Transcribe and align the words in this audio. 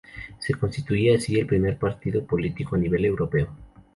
Se 0.39 0.55
constituía 0.55 1.15
así 1.17 1.37
el 1.39 1.45
primer 1.45 1.77
partido 1.77 2.25
político 2.25 2.75
a 2.75 2.79
nivel 2.79 3.05
europeo. 3.05 3.49